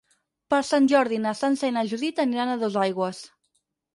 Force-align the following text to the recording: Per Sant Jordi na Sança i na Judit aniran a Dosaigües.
Per 0.53 0.59
Sant 0.69 0.87
Jordi 0.93 1.19
na 1.25 1.33
Sança 1.41 1.69
i 1.71 1.75
na 1.77 1.85
Judit 1.91 2.21
aniran 2.25 2.53
a 2.53 2.57
Dosaigües. 2.65 3.23